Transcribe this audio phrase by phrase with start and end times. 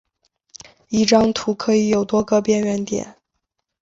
[0.89, 3.17] 一张图可以有多个边缘点。